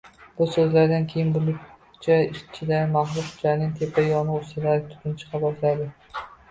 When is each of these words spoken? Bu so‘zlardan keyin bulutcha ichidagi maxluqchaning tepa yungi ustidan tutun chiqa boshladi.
Bu 0.39 0.45
so‘zlardan 0.53 1.05
keyin 1.11 1.29
bulutcha 1.35 2.17
ichidagi 2.39 2.89
maxluqchaning 2.97 3.79
tepa 3.83 4.09
yungi 4.09 4.43
ustidan 4.43 4.93
tutun 4.93 5.19
chiqa 5.23 5.45
boshladi. 5.49 5.93